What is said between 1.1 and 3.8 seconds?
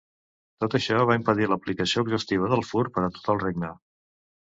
impedir l'aplicació exhaustiva del fur per a tot el regne.